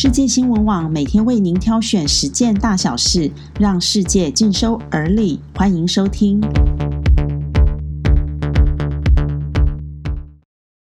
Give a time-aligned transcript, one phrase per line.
[0.00, 5.40] 世界新闻网每天为您挑选十件大小事，让世界尽收耳里。
[5.56, 6.40] 欢迎收听。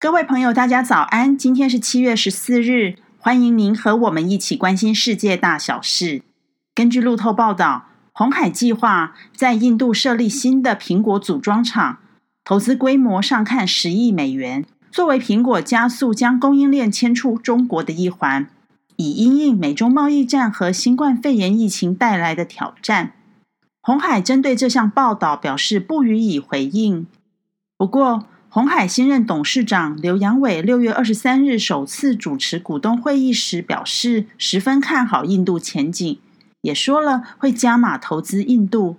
[0.00, 1.38] 各位朋友，大家早安！
[1.38, 6.22] 今天是七月十四日，欢迎您和我们一起关心世界大小事。
[6.74, 11.98] 根据路透报道，红海计划在印度设立新的苹果组装厂，
[12.44, 18.48] 投资规模上看十亿美元，作为苹果加速将供应链迁出中国的一环。
[18.96, 23.12] 以因应美中贸易战和新冠肺炎疫情带来的挑战，
[23.80, 27.06] 红海针对这项报道表示不予以回应。
[27.76, 36.18] 不过，红海新任董事长刘扬伟六月二十三日首次主持股东会议时表示，十分看好印度前景，
[36.62, 38.96] 也说了会加码投资印度。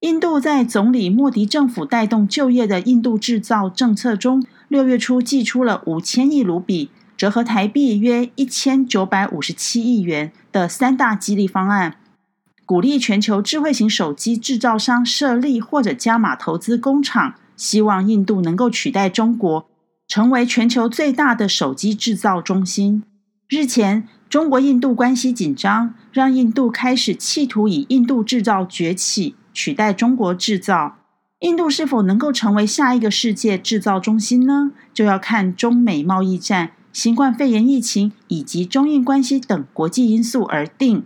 [0.00, 6.90] 印度在总理莫迪政府带动就业的印度制造政策中，六月初寄出了五千亿卢比。
[7.16, 11.96] 折合台币约一千九百五十七亿元的三大激励方案，
[12.66, 19.66] 鼓励全球智慧型手机制造商设立或者加码投资工厂，希望印度能够取代中国，
[20.06, 23.02] 成为全球最大的手机制造中心。
[23.48, 30.98] 日前，中国印度关系紧张，让印度开始企图以印度制造崛起取代中国制造。
[31.40, 34.72] 印度是否能够成为下一个世界制造中心呢？
[34.92, 36.72] 就要看中美贸易战。
[36.96, 41.04] 新冠肺炎疫情以及中印关系等国际因素而定。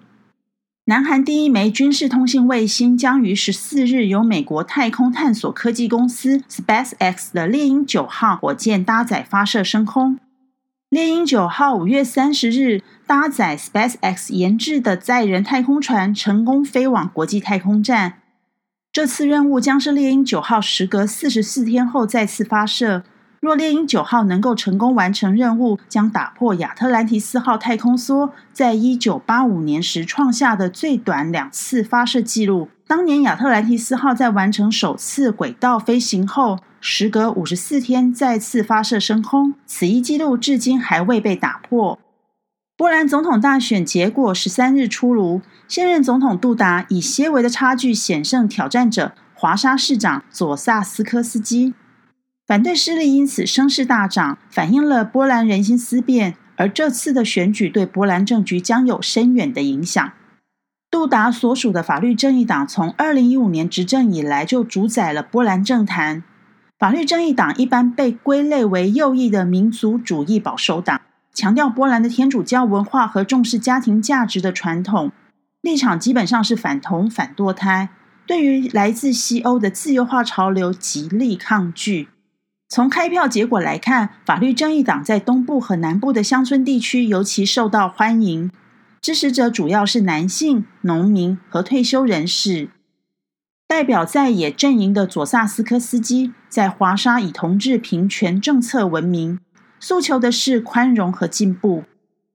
[0.85, 10.21] 南韩第一枚军事通信卫星将于十四日由美国太空探索科技公司 SpaceX 的猎鹰九号火箭搭载发射升空。
[10.89, 18.21] 猎鹰九号五月三十日搭载 SpaceX 研制的载人太空船成功飞往国际太空站。
[18.93, 23.03] 这次任务将是猎鹰九号时隔四十四天后再次发射。
[23.41, 32.69] 若猎鹰九号能够成功完成任务，将打破亚特兰提斯号太空梭在一九八五年时创下的最短两次发射记录。
[32.87, 41.99] 当年亚特兰提斯号在完成首次轨道飞行后，时隔五十四天再次发射升空，此一纪录至今还未被打破。
[42.77, 51.73] 波兰总统大选结果十三日出炉，现任总统杜达以些微的差距险胜挑战者华沙市长佐萨斯科斯基。
[52.51, 56.35] 反对势力因此声势大涨，反映了波兰人心思变。
[56.57, 60.13] 而这次的选举对波兰政局将有深远的影响。
[60.91, 66.25] 杜达所属的法律正义党从二零一五年执政以来就主宰了波兰政坛。
[66.77, 71.01] 法律正义党一般被归类为右翼的民族主义保守党，
[71.33, 75.13] 强调波兰的天主教文化和重视家庭价值的传统，
[75.61, 77.91] 立场基本上是反同、反堕胎。
[78.27, 82.09] 对于来自西欧的自由化潮流，极力抗拒。
[82.73, 88.49] 从开票结果来看，法律正义党在东部和南部的乡村地区尤其受到欢迎，
[89.01, 92.69] 支持者主要是男性、农民和退休人士。
[93.67, 99.41] 代表在野阵营的佐萨斯科斯基在华沙以同志平权政策闻名，
[99.81, 101.83] 诉求的是宽容和进步。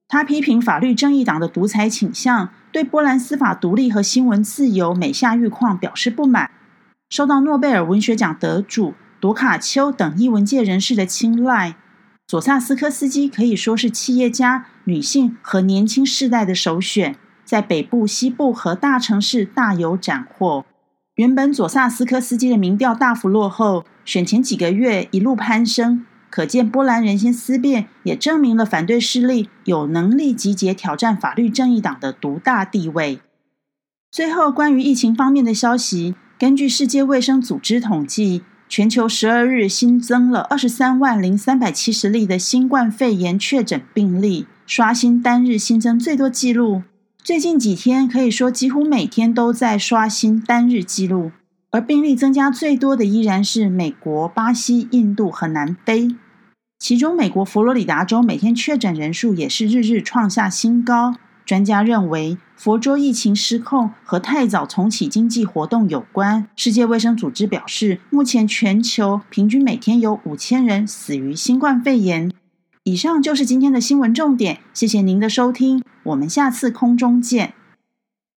[0.09, 6.51] 他批评法律正义党的独裁倾向，对波兰司法独立和新闻自由每下愈况表示不满。
[7.09, 8.95] 受到诺贝尔文学奖得主。
[9.25, 11.77] 卢卡丘等译文界人士的青睐，
[12.27, 20.63] 佐萨斯科斯基可以说是企业家、女性和年轻世代的首选，在北部、西部和大城市大有斩获。
[21.15, 33.19] 原本佐萨斯科斯基的民调大幅落后，选前几个月一路攀升，可见波兰人心思变，也证明了反对势力有能力集结挑战法律正义党的独大地位。
[34.11, 38.43] 最后，关于疫情方面的消息，根据世界卫生组织统计。
[38.67, 46.81] 全球十二日新增了二十三万零三百七十例的新冠肺炎确诊病例，刷新单日新增最多纪录。
[47.23, 51.31] 最近几天可以说几乎每天都在刷新单日纪录，
[51.71, 56.15] 而病例增加最多的依然是美国、巴西、印度和南非。
[56.77, 61.15] 其中，美国佛罗里达州每天确诊人数也是日日创下新高。
[61.45, 66.47] 专家认为，佛州疫情失控和太早重启经济活动有关。
[66.55, 72.31] 世界卫生组织表示，目前全球平均每天有五千人死于新冠肺炎。
[72.83, 77.53] 以上就是今天的新闻重点，谢谢您的收听，我们下次空中见。